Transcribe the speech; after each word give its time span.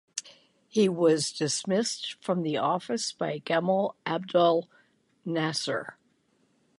He 0.67 0.89
was 0.89 1.31
dismissed 1.31 2.15
from 2.23 2.41
the 2.41 2.57
office 2.57 3.11
by 3.11 3.37
Gamal 3.37 3.93
Abdel 4.03 4.67
Nasser. 5.23 5.95